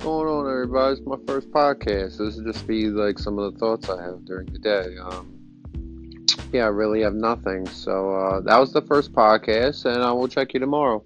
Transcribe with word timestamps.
going 0.00 0.28
on, 0.28 0.50
everybody? 0.50 0.94
It's 0.94 1.06
my 1.06 1.16
first 1.26 1.50
podcast. 1.50 2.16
This 2.16 2.36
is 2.36 2.42
just 2.42 2.66
be 2.66 2.86
like 2.86 3.18
some 3.18 3.38
of 3.38 3.52
the 3.52 3.58
thoughts 3.58 3.90
I 3.90 4.02
have 4.02 4.24
during 4.24 4.46
the 4.46 4.58
day. 4.58 4.96
Um, 4.98 5.38
yeah, 6.52 6.64
I 6.64 6.68
really 6.68 7.02
have 7.02 7.12
nothing. 7.12 7.66
So 7.66 8.14
uh, 8.14 8.40
that 8.40 8.58
was 8.58 8.72
the 8.72 8.80
first 8.82 9.12
podcast, 9.12 9.84
and 9.84 10.02
I 10.02 10.10
will 10.12 10.26
check 10.26 10.54
you 10.54 10.60
tomorrow. 10.60 11.04